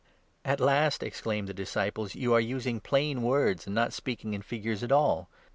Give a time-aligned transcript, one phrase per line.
[0.43, 4.41] "At last," exclaimed the disciples, "you are using plain 29 words and1 not speaking in
[4.41, 5.29] figures at all.